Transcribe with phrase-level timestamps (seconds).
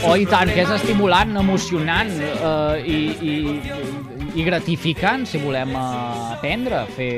[0.00, 3.34] Oh, i tant, que és estimulant, emocionant eh, i, i,
[4.40, 5.82] i gratificant si volem eh,
[6.38, 7.12] aprendre a fer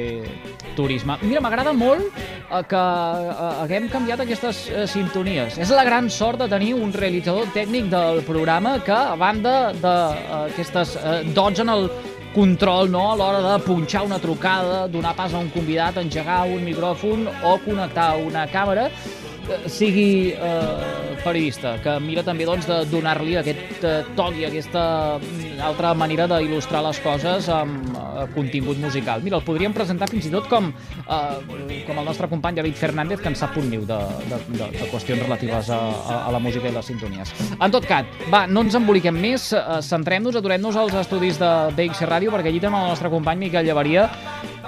[0.75, 1.15] turisme.
[1.23, 5.61] Mira, m'agrada molt eh, que eh, haguem canviat aquestes eh, sintonies.
[5.63, 10.97] És la gran sort de tenir un realitzador tècnic del programa que, a banda d'aquestes
[10.99, 11.89] eh, dots en el
[12.35, 13.11] control no?
[13.13, 17.59] a l'hora de punxar una trucada, donar pas a un convidat, engegar un micròfon o
[17.63, 19.22] connectar una càmera, eh,
[19.67, 24.85] sigui eh, periodista, que mira també doncs, de donar-li aquest eh, toc i aquesta
[25.19, 29.23] mm, altra manera d'il·lustrar les coses amb eh, contingut musical.
[29.25, 30.71] Mira, el podríem presentar fins i tot com,
[31.03, 33.99] eh, com el nostre company David Fernández, que en sap un niu de,
[34.31, 37.35] de, de, de qüestions relatives a, a, a la música i les sintonies.
[37.59, 42.07] En tot cas, va, no ens emboliquem més, eh, centrem-nos, aturem-nos als estudis de BX
[42.11, 44.09] Ràdio, perquè allí tenim el nostre company Miquel Llevaria.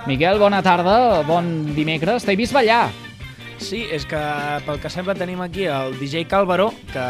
[0.05, 2.27] Miquel, bona tarda, bon dimecres.
[2.27, 3.04] T'he vist ballar.
[3.59, 4.19] Sí, és que
[4.67, 7.05] pel que sembla tenim aquí el DJ Càlvaro, que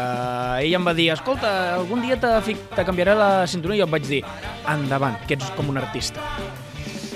[0.63, 3.87] ell em va dir, escolta, algun dia te, fic- te canviaré la cinturó i jo
[3.89, 4.21] em vaig dir,
[4.71, 6.23] endavant, que ets com un artista.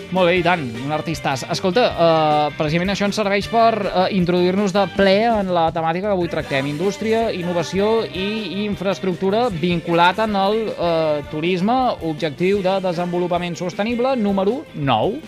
[0.09, 1.43] Molt bé, i tant, un artistàs.
[1.53, 6.15] Escolta, uh, precisament això ens serveix per uh, introduir-nos de ple en la temàtica que
[6.15, 6.65] avui tractem.
[6.65, 11.75] Indústria, innovació i infraestructura vinculat en el uh, turisme,
[12.09, 15.21] objectiu de desenvolupament sostenible número 9.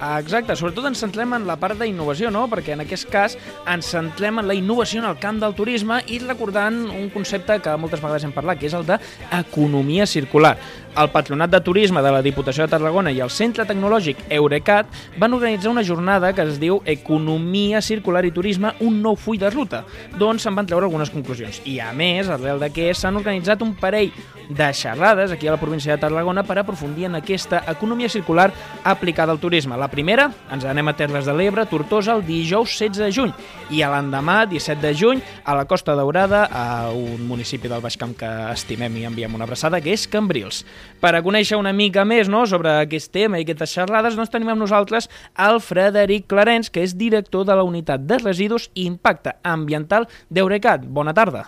[0.00, 2.44] Ah, Exacte, sobretot ens centrem en la part d'innovació, no?
[2.52, 3.36] perquè en aquest cas
[3.72, 7.76] ens centrem en la innovació en el camp del turisme i recordant un concepte que
[7.80, 10.56] moltes vegades hem parlat, que és el d'economia circular.
[10.96, 14.88] El Patronat de Turisme de la Diputació de Tarragona i el Centre Tecnològic Eurecat
[15.20, 19.50] van organitzar una jornada que es diu Economia Circular i Turisme, un nou full de
[19.52, 19.82] ruta,
[20.16, 21.60] d'on se'n van treure algunes conclusions.
[21.68, 24.12] I a més, arrel d'aquest, s'han organitzat un parell
[24.48, 28.52] de xerrades aquí a la província de Tarragona per aprofundir en aquesta economia circular
[28.84, 29.76] aplicada al turisme.
[29.76, 33.32] La primera, ens anem a Terres de l'Ebre, Tortosa, el dijous 16 de juny,
[33.74, 37.98] i a l'endemà, 17 de juny, a la Costa Daurada, a un municipi del Baix
[38.00, 40.64] Camp que estimem i enviem una abraçada, que és Cambrils.
[41.02, 44.54] Per a conèixer una mica més no, sobre aquest tema i aquestes xerrades, doncs tenim
[44.54, 45.10] amb nosaltres
[45.46, 50.86] el Frederic Clarens, que és director de la Unitat de Residus i Impacte Ambiental d'Eurecat.
[50.86, 51.46] Bona tarda.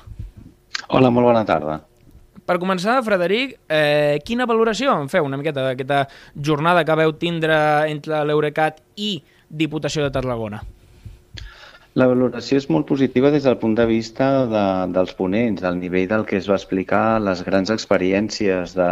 [0.88, 1.87] Hola, molt bona tarda.
[2.48, 6.06] Per començar, Frederic, eh, quina valoració en feu una miqueta d'aquesta
[6.48, 7.58] jornada que veu tindre
[7.92, 9.10] entre l'Eurecat i
[9.48, 10.62] Diputació de Tarragona?
[12.00, 14.64] La valoració és molt positiva des del punt de vista de,
[14.94, 18.88] dels ponents, del nivell del que es va explicar, les grans experiències de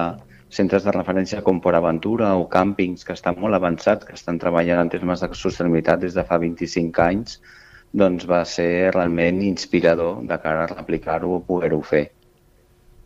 [0.58, 4.84] centres de referència com Port Aventura o càmpings que estan molt avançats, que estan treballant
[4.84, 7.40] en termes de sostenibilitat des de fa 25 anys,
[8.04, 12.04] doncs va ser realment inspirador de cara a replicar-ho o poder-ho fer.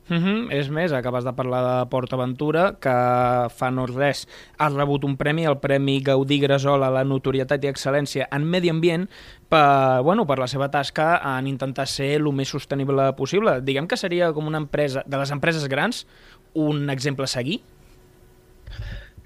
[0.09, 0.51] Uh -huh.
[0.51, 4.27] És més, acabes de parlar de PortAventura, que fa no res
[4.59, 8.71] ha rebut un premi, el Premi Gaudí Gresol a la notorietat i excel·lència en medi
[8.71, 9.09] ambient
[9.49, 13.61] per, bueno, per la seva tasca en intentar ser el més sostenible possible.
[13.61, 16.07] Diguem que seria com una empresa, de les empreses grans,
[16.55, 17.61] un exemple a seguir?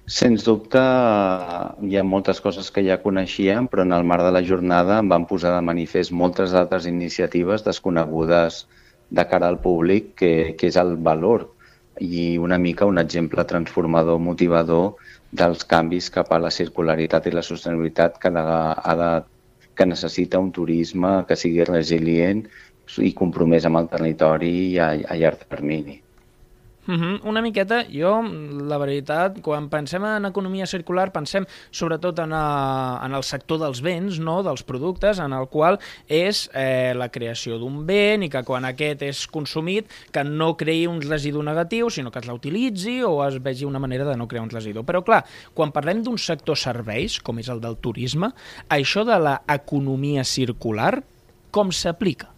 [0.06, 4.42] Sens dubte, hi ha moltes coses que ja coneixíem, però en el marc de la
[4.44, 8.66] jornada em van posar de manifest moltes altres iniciatives desconegudes
[9.18, 11.48] de cara al públic, que, que és el valor
[12.02, 14.94] i una mica un exemple transformador, motivador
[15.30, 19.10] dels canvis cap a la circularitat i la sostenibilitat que, de, ha de,
[19.74, 22.44] que necessita un turisme que sigui resilient
[22.98, 26.03] i compromès amb el territori a, a llarg termini.
[26.86, 27.20] Uh -huh.
[27.24, 28.22] Una miqueta, jo,
[28.68, 33.80] la veritat, quan pensem en economia circular, pensem sobretot en, a, en el sector dels
[33.80, 34.42] béns, no?
[34.42, 35.78] dels productes, en el qual
[36.08, 40.86] és eh, la creació d'un bé i que quan aquest és consumit, que no creï
[40.86, 44.44] un residu negatiu, sinó que es l'utilitzi o es vegi una manera de no crear
[44.44, 44.84] un residu.
[44.84, 48.30] Però, clar, quan parlem d'un sector serveis, com és el del turisme,
[48.68, 51.02] això de l'economia circular,
[51.50, 52.33] com s'aplica?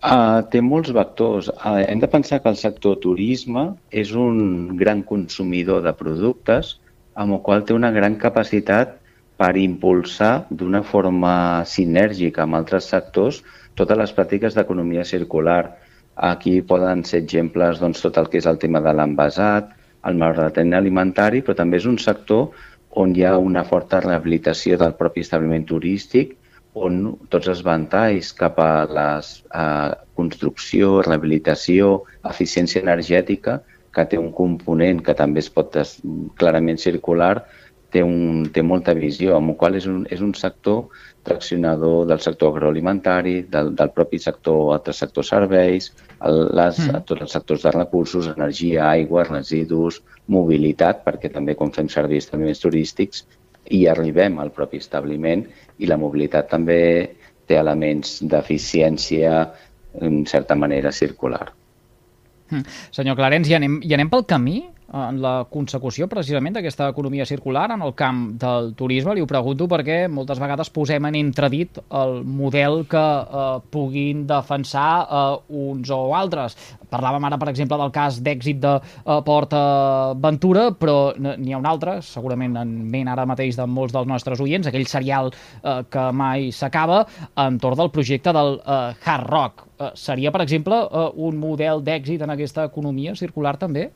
[0.00, 1.50] Uh, té molts vectors.
[1.52, 6.78] Uh, hem de pensar que el sector turisme és un gran consumidor de productes
[7.20, 8.94] amb el qual té una gran capacitat
[9.36, 11.34] per impulsar d'una forma
[11.68, 13.42] sinèrgica amb altres sectors
[13.76, 15.76] totes les pràctiques d'economia circular.
[16.16, 19.68] Aquí poden ser exemples doncs, tot el que és el tema de l'envasat,
[20.08, 22.56] el malbaratament alimentari, però també és un sector
[23.04, 26.38] on hi ha una forta rehabilitació del propi establiment turístic
[26.74, 27.00] on
[27.32, 29.08] tots els ventalls cap a la
[30.14, 35.96] construcció, rehabilitació, eficiència energètica, que té un component que també es pot des,
[36.38, 37.40] clarament circular,
[37.90, 40.84] té, un, té molta visió, amb el qual és un, és un sector
[41.26, 45.90] traccionador del sector agroalimentari, del, del propi sector, altres sectors serveis,
[46.26, 47.02] el, les, mm.
[47.10, 50.00] tots els sectors de recursos, energia, aigua, residus,
[50.30, 53.26] mobilitat, perquè també com fem servir establiments turístics,
[53.70, 55.44] i arribem al propi establiment
[55.78, 56.80] i la mobilitat també
[57.46, 59.32] té elements d'eficiència
[60.00, 61.48] en certa manera circular.
[62.50, 62.66] Mm.
[62.94, 64.60] Senyor Clarens, i anem, i anem pel camí?
[64.90, 69.14] En la consecució precisament d'aquesta economia circular en el camp del turisme.
[69.14, 74.90] Li ho pregunto perquè moltes vegades posem en entredit el model que eh, puguin defensar
[75.04, 75.22] eh,
[75.62, 76.56] uns o altres.
[76.90, 79.54] Parlàvem ara, per exemple, del cas d'èxit de eh, Port
[80.20, 84.42] Ventura, però n'hi ha un altre, segurament en ment ara mateix de molts dels nostres
[84.42, 87.04] oients, aquell serial eh, que mai s'acaba,
[87.46, 89.66] entorn del projecte del eh, Hard Rock.
[89.78, 93.90] Eh, seria, per exemple, eh, un model d'èxit en aquesta economia circular també?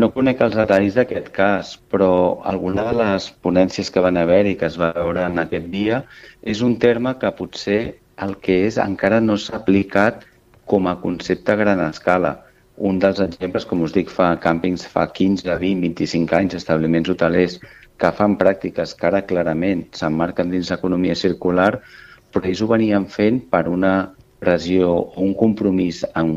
[0.00, 2.10] No conec els detalls d'aquest cas, però
[2.50, 6.02] alguna de les ponències que van haver i que es va veure en aquest dia
[6.54, 7.80] és un terme que potser
[8.26, 10.26] el que és encara no s'ha aplicat
[10.68, 12.34] com a concepte a gran escala.
[12.90, 17.56] Un dels exemples, com us dic, fa càmpings fa 15, 20, 25 anys, establiments hotelers
[17.98, 21.72] que fan pràctiques que ara clarament s'emmarquen dins l'economia circular,
[22.30, 23.94] però ells ho venien fent per una
[24.38, 26.36] pressió o un compromís en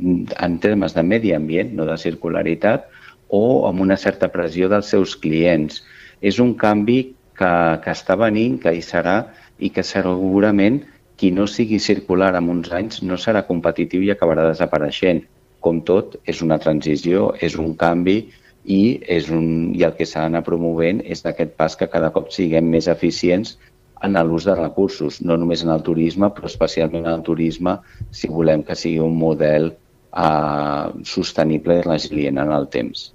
[0.00, 2.86] en termes de medi ambient, no de circularitat,
[3.28, 5.82] o amb una certa pressió dels seus clients.
[6.22, 6.98] És un canvi
[7.38, 7.52] que,
[7.82, 9.18] que està venint, que hi serà
[9.58, 10.82] i que segurament
[11.16, 15.24] qui no sigui circular en uns anys no serà competitiu i acabarà desapareixent.
[15.64, 18.18] Com tot, és una transició, és un canvi
[18.66, 22.30] i, és un, i el que s'ha d'anar promovent és d'aquest pas que cada cop
[22.34, 23.56] siguem més eficients
[24.04, 27.78] en l'ús de recursos, no només en el turisme, però especialment en el turisme,
[28.12, 29.72] si volem que sigui un model
[30.16, 33.12] eh, sostenible i resilient en el temps.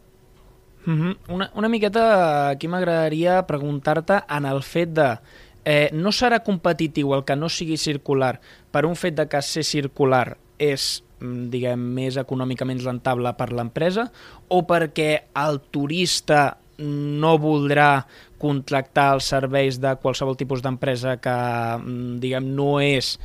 [0.85, 1.17] Mm -hmm.
[1.29, 5.19] una, una miqueta aquí m'agradaria preguntar-te en el fet de
[5.63, 8.39] eh, no serà competitiu el que no sigui circular
[8.71, 14.11] per un fet de que ser circular és mm, diguem, més econòmicament rentable per l'empresa
[14.47, 18.07] o perquè el turista no voldrà
[18.41, 21.37] contractar els serveis de qualsevol tipus d'empresa que,
[21.77, 23.19] mm, diguem, no és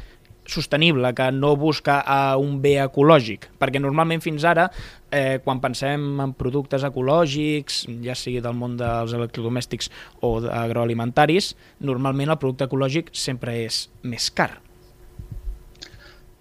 [0.47, 4.69] sostenible, que no busca a un bé ecològic, perquè normalment fins ara,
[5.11, 9.91] eh, quan pensem en productes ecològics, ja sigui del món dels electrodomèstics
[10.23, 14.57] o agroalimentaris, normalment el producte ecològic sempre és més car.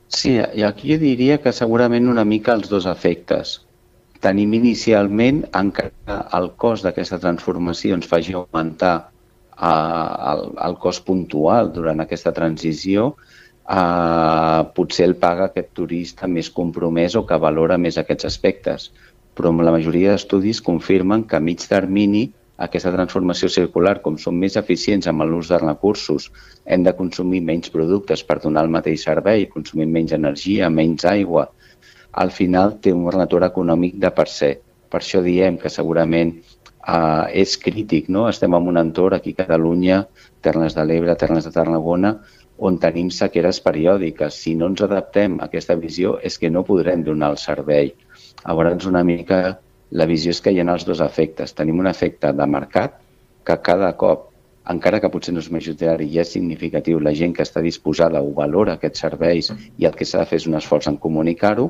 [0.08, 3.60] Sí, i aquí diria que segurament una mica els dos efectes
[4.26, 11.72] tenim inicialment encara el cost d'aquesta transformació ens faci augmentar eh, el, el cost puntual
[11.76, 13.14] durant aquesta transició,
[13.70, 18.90] eh, potser el paga aquest turista més compromès o que valora més aquests aspectes.
[19.36, 24.56] Però la majoria d'estudis confirmen que a mig termini aquesta transformació circular, com som més
[24.56, 26.30] eficients amb l'ús de recursos,
[26.66, 31.50] hem de consumir menys productes per donar el mateix servei, consumir menys energia, menys aigua,
[32.16, 34.54] al final té un retorn econòmic de per ser.
[34.88, 36.32] Per això diem que segurament
[36.88, 38.08] eh, és crític.
[38.08, 38.30] No?
[38.32, 40.06] Estem en un entorn aquí a Catalunya,
[40.40, 42.16] Ternes de l'Ebre, Ternes de Tarragona,
[42.58, 44.38] on tenim sequeres periòdiques.
[44.44, 47.92] Si no ens adaptem a aquesta visió és que no podrem donar el servei.
[48.46, 49.58] Llavors, una mica
[49.92, 51.54] la visió és que hi ha els dos efectes.
[51.54, 52.98] Tenim un efecte de mercat
[53.46, 54.32] que cada cop,
[54.72, 58.32] encara que potser no és majoritari i és significatiu, la gent que està disposada o
[58.34, 61.70] valora aquests serveis i el que s'ha de fer és un esforç en comunicar-ho,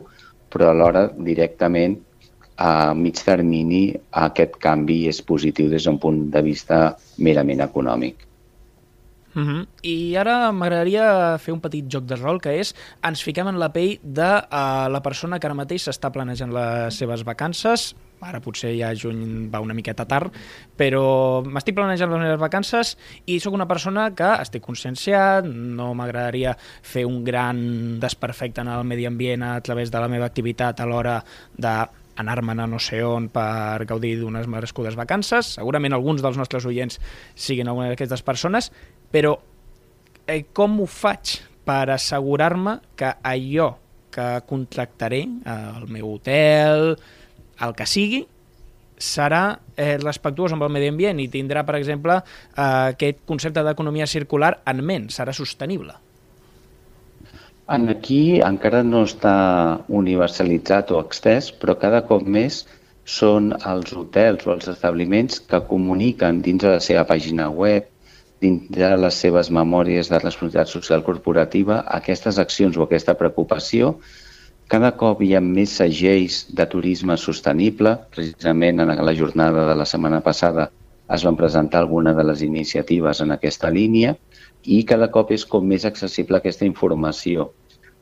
[0.50, 1.98] però alhora directament
[2.56, 3.90] a mig termini
[4.22, 8.24] aquest canvi és positiu des d'un punt de vista merament econòmic.
[9.36, 9.68] Uh -huh.
[9.84, 12.74] I ara m'agradaria fer un petit joc de rol, que és
[13.04, 16.96] ens fiquem en la pell de uh, la persona que ara mateix s'està planejant les
[16.96, 20.32] seves vacances, ara potser ja juny va una miqueta tard,
[20.78, 26.56] però m'estic planejant les meves vacances i sóc una persona que estic conscienciat, no m'agradaria
[26.82, 30.86] fer un gran desperfecte en el medi ambient a través de la meva activitat a
[30.86, 31.24] l'hora
[31.58, 35.56] de anar-me'n a no sé on per gaudir d'unes merescudes vacances.
[35.58, 37.00] Segurament alguns dels nostres oients
[37.36, 38.72] siguin alguna d'aquestes persones
[39.12, 39.36] però
[40.28, 43.74] eh, com ho faig per assegurar-me que allò
[44.16, 46.94] que contractaré, el meu hotel,
[47.60, 48.22] el que sigui,
[48.96, 52.62] serà eh, respectuós amb el medi ambient i tindrà, per exemple, eh,
[52.96, 55.98] aquest concepte d'economia circular en ment, serà sostenible.
[57.76, 59.36] En aquí encara no està
[59.90, 62.62] universalitzat o extès, però cada cop més
[63.06, 67.90] són els hotels o els establiments que comuniquen dins de la seva pàgina web,
[68.46, 73.96] dins de les seves memòries de responsabilitat social corporativa aquestes accions o aquesta preocupació.
[74.72, 77.96] Cada cop hi ha més segells de turisme sostenible.
[78.16, 80.70] Precisament en la jornada de la setmana passada
[81.16, 84.16] es van presentar algunes de les iniciatives en aquesta línia
[84.66, 87.52] i cada cop és com més accessible aquesta informació.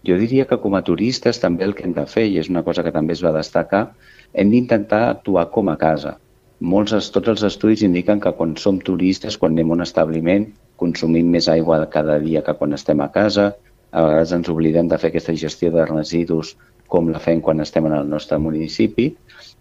[0.08, 2.64] Jo diria que com a turistes també el que hem de fer, i és una
[2.64, 3.86] cosa que també es va destacar,
[4.34, 6.18] hem d'intentar actuar com a casa
[6.64, 10.48] molts, tots els estudis indiquen que quan som turistes, quan anem a un establiment,
[10.80, 13.52] consumim més aigua cada dia que quan estem a casa,
[13.92, 16.56] a vegades ens oblidem de fer aquesta gestió de residus
[16.90, 19.12] com la fem quan estem en el nostre municipi.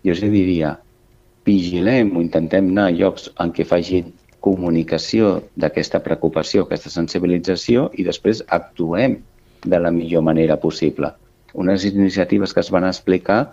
[0.05, 0.77] Jo us diria,
[1.47, 8.07] vigilem o intentem anar a llocs en què facin comunicació d'aquesta preocupació, aquesta sensibilització i
[8.07, 9.21] després actuem
[9.63, 11.13] de la millor manera possible.
[11.55, 13.53] Unes iniciatives que es van explicar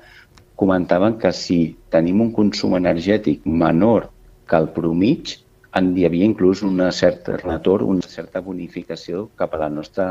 [0.59, 1.59] comentaven que si
[1.93, 4.09] tenim un consum energètic menor
[4.49, 5.37] que el promig,
[5.79, 10.07] en hi havia inclús una certa retorn, una certa bonificació cap a la nostra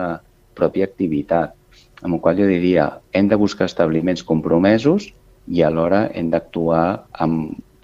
[0.59, 1.55] pròpia activitat.
[2.03, 5.11] Amb el qual jo diria, hem de buscar establiments compromesos
[5.49, 6.85] i alhora hem d'actuar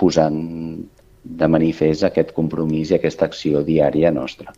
[0.01, 0.39] posant
[1.25, 4.55] de manifest aquest compromís i aquesta acció diària nostra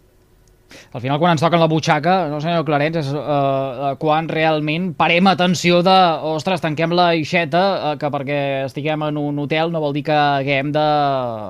[0.92, 5.28] al final quan ens toquen la butxaca, no senyor Clarence, és uh, quan realment parem
[5.30, 5.96] atenció de,
[6.32, 10.16] ostres, tanquem la ixeta, uh, que perquè estiguem en un hotel no vol dir que
[10.16, 10.87] haguem de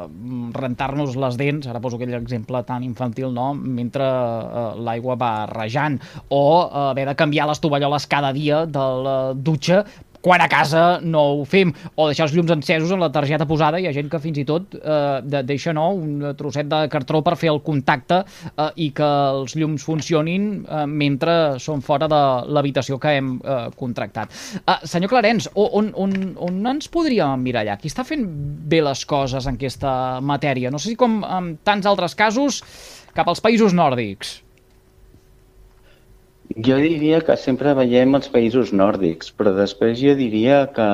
[0.09, 5.33] mm, rentar-nos les dents, ara poso aquell exemple tan infantil, no?, mentre uh, l'aigua va
[5.53, 9.85] rejant, o uh, haver de canviar les tovalloles cada dia de la dutxa
[10.27, 13.79] quan a casa no ho fem, o deixar els llums encesos en la targeta posada,
[13.79, 17.21] hi ha gent que fins i tot eh, de, deixa no, un trosset de cartró
[17.23, 22.23] per fer el contacte eh, i que els llums funcionin eh, mentre són fora de
[22.51, 24.35] l'habitació que hem eh, contractat.
[24.59, 27.77] Eh, senyor Clarens, on, on, on ens podríem allà?
[27.79, 28.27] Qui està fent
[28.67, 30.75] bé les coses en aquesta matèria?
[30.75, 32.65] No sé si com en tants altres casos
[33.15, 34.41] cap als països nòrdics.
[36.55, 40.85] Jo diria que sempre veiem els països nòrdics, però després jo diria que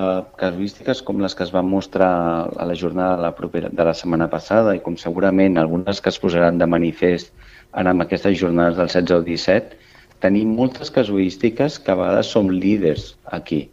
[0.41, 2.09] casuístiques com les que es van mostrar
[2.49, 6.09] a la jornada de la, propera, de la setmana passada i com segurament algunes que
[6.09, 7.35] es posaran de manifest
[7.73, 9.77] ara amb aquestes jornades del 16 al 17,
[10.25, 13.67] tenim moltes casuístiques que a vegades som líders aquí.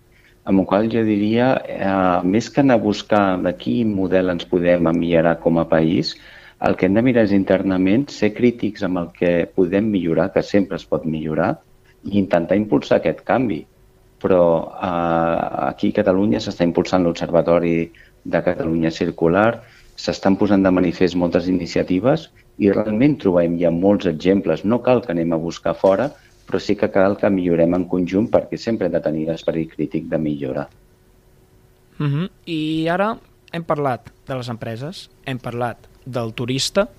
[0.52, 4.44] Amb el qual jo diria, eh, més que anar a buscar de quin model ens
[4.52, 6.18] podem millorar com a país,
[6.60, 10.44] el que hem de mirar és internament ser crítics amb el que podem millorar, que
[10.44, 11.54] sempre es pot millorar,
[12.08, 13.64] i intentar impulsar aquest canvi.
[14.20, 14.44] Però
[14.76, 17.92] eh, aquí a Catalunya s'està impulsant l'Observatori
[18.24, 19.62] de Catalunya Circular,
[20.00, 22.30] s'estan posant de manifest moltes iniciatives
[22.60, 24.66] i realment trobem ja molts exemples.
[24.66, 26.10] No cal que anem a buscar fora,
[26.48, 30.08] però sí que cal que millorem en conjunt perquè sempre hem de tenir l'esperit crític
[30.12, 30.68] de millorar.
[32.00, 32.24] Uh mhm.
[32.24, 32.30] -huh.
[32.46, 33.18] I ara
[33.52, 36.90] hem parlat de les empreses, hem parlat del turista.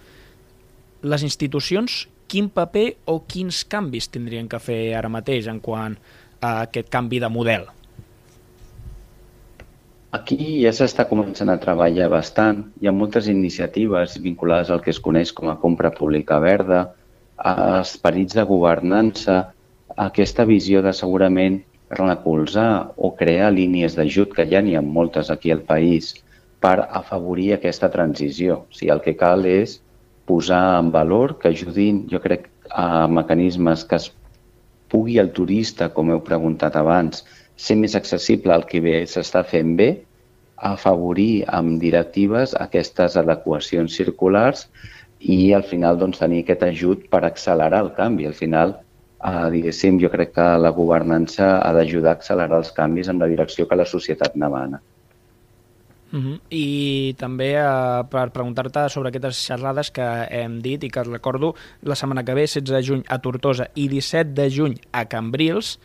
[1.02, 5.96] Les institucions quin paper o quins canvis tindrien que fer ara mateix en quant
[6.40, 7.66] a aquest canvi de model?
[10.14, 12.62] Aquí ja s'està començant a treballar bastant.
[12.78, 16.80] Hi ha moltes iniciatives vinculades al que es coneix com a compra pública verda,
[17.38, 19.37] a esperits de governança,
[19.96, 21.60] aquesta visió de segurament
[21.90, 26.12] recolzar o crear línies d'ajut, que ja n'hi ha moltes aquí al país,
[26.62, 28.64] per afavorir aquesta transició.
[28.66, 29.80] O sigui, el que cal és
[30.30, 34.12] posar en valor, que ajudin, jo crec, a mecanismes que es
[34.90, 37.25] pugui el turista, com heu preguntat abans,
[37.56, 39.90] ser més accessible al que bé s'està fent bé,
[40.70, 44.66] afavorir amb directives aquestes adequacions circulars
[45.20, 48.26] i al final doncs, tenir aquest ajut per accelerar el canvi.
[48.28, 48.76] Al final,
[49.25, 53.28] eh, diguéssim, jo crec que la governança ha d'ajudar a accelerar els canvis en la
[53.28, 54.80] direcció que la societat demana.
[56.12, 56.40] Uh -huh.
[56.50, 61.95] I també eh, per preguntar-te sobre aquestes xerrades que hem dit i que recordo la
[61.95, 65.79] setmana que ve, 16 de juny a Tortosa i 17 de juny a Cambrils,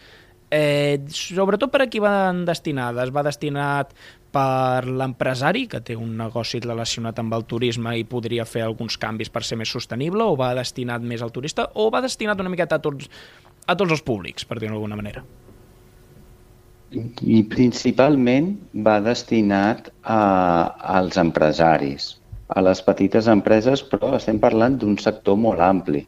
[0.50, 3.12] eh, sobretot per a qui van destinades?
[3.12, 3.94] Va destinat
[4.36, 9.29] per l'empresari, que té un negoci relacionat amb el turisme i podria fer alguns canvis
[9.29, 12.75] per ser més sostenible, o va destinat més al turista, o va destinat una miqueta
[12.75, 13.10] a tots,
[13.65, 15.24] a tots els públics, per dir-ho d'alguna manera?
[16.94, 18.51] I principalment
[18.88, 20.20] va destinat a,
[20.98, 22.10] als empresaris,
[22.48, 26.06] a les petites empreses, però estem parlant d'un sector molt ampli,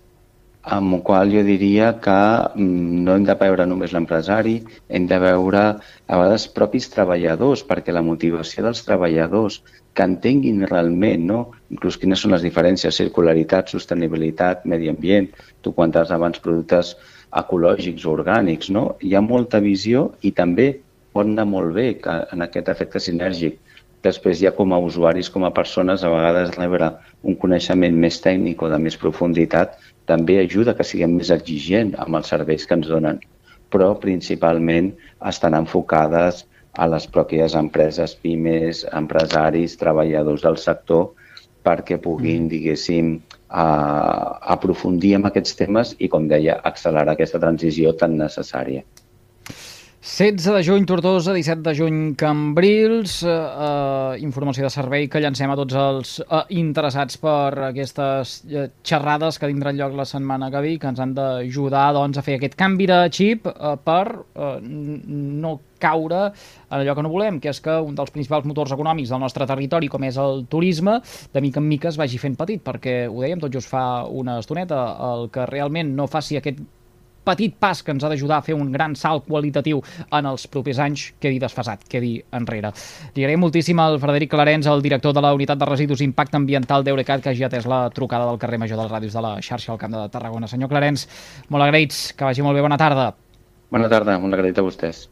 [0.77, 4.57] amb el qual jo diria que mm, no hem de veure només l'empresari,
[4.89, 9.61] hem de veure a vegades propis treballadors, perquè la motivació dels treballadors
[9.95, 11.39] que entenguin realment, no?
[11.73, 15.31] inclús quines són les diferències, circularitat, sostenibilitat, medi ambient,
[15.63, 16.95] tu quantes abans productes
[17.35, 18.69] ecològics o orgànics.
[18.69, 18.95] No?
[19.01, 20.77] Hi ha molta visió i també
[21.13, 23.57] pot anar molt bé que en aquest efecte sinèrgic
[24.05, 26.91] Després ja com a usuaris, com a persones, a vegades rebre
[27.27, 29.73] un coneixement més tècnic o de més profunditat
[30.11, 33.17] també ajuda que siguem més exigents amb els serveis que ens donen,
[33.73, 34.93] però principalment
[35.31, 36.45] estan enfocades
[36.77, 41.09] a les pròpies empreses, pimes, empresaris, treballadors del sector,
[41.65, 42.49] perquè puguin, Mm.
[42.53, 43.65] diguéssim, a,
[44.57, 48.83] aprofundir en aquests temes i, com deia, accelerar aquesta transició tan necessària.
[49.99, 55.49] 16 de juny Tortosa, 17 de juny Cambrils, eh, eh, informació de servei que llancem
[55.49, 60.61] a tots els eh, interessats per aquestes eh, xerrades que tindran lloc la setmana que
[60.61, 64.53] ve que ens han d'ajudar doncs, a fer aquest canvi de xip eh, per eh,
[64.61, 69.09] no caure en allò que no volem, que és que un dels principals motors econòmics
[69.09, 70.99] del nostre territori, com és el turisme,
[71.33, 74.39] de mica en mica es vagi fent petit, perquè ho dèiem tot just fa una
[74.41, 76.61] estoneta, el que realment no faci aquest
[77.27, 80.79] petit pas que ens ha d'ajudar a fer un gran salt qualitatiu en els propers
[80.83, 82.71] anys quedi desfasat, quedi enrere.
[83.15, 86.87] Li agraïm moltíssim al Frederic Clarens, el director de la Unitat de Residus Impacte Ambiental
[86.87, 89.81] d'Eurecat, que hagi atès la trucada del carrer Major dels Ràdios de la xarxa al
[89.81, 90.47] Camp de Tarragona.
[90.47, 91.07] Senyor Clarens,
[91.49, 93.11] molt agraïts, que vagi molt bé, bona tarda.
[93.71, 95.07] Bona tarda, molt agraït a vostès.